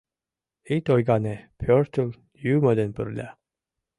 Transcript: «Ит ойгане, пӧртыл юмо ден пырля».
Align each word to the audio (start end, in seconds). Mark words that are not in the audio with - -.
«Ит 0.75 0.85
ойгане, 0.93 1.35
пӧртыл 1.59 2.09
юмо 2.53 2.71
ден 2.77 2.89
пырля». 2.95 3.29